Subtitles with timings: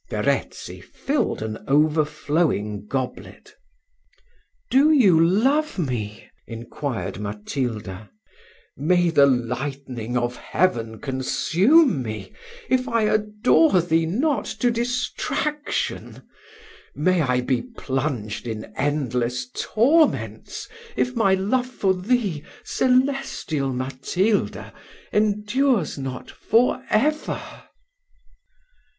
[0.09, 3.53] Verezzi filled an overflowing goblet.
[4.71, 8.09] "Do you love me?" inquired Matilda.
[8.75, 12.33] "May the lightning of heaven consume me,
[12.67, 16.23] if I adore thee not to distraction!
[16.95, 24.73] may I be plunged in endless torments, if my love for thee, celestial Matilda,
[25.13, 27.39] endures not for ever!"